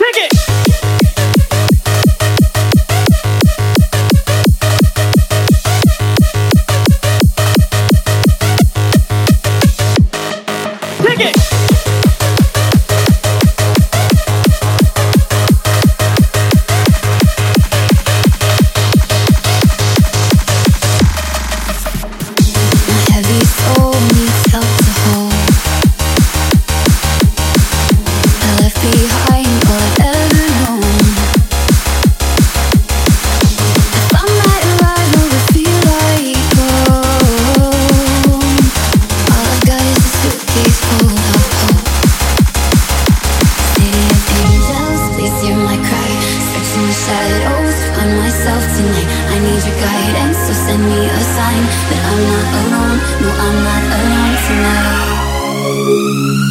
[0.00, 0.30] Take it!
[51.50, 52.98] find that I'm not alone.
[53.22, 56.49] No, I'm not alone for now.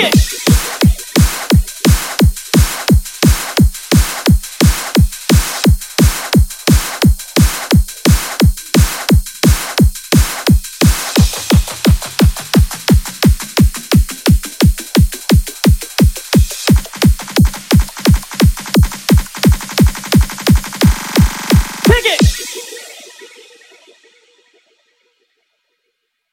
[0.00, 0.27] it.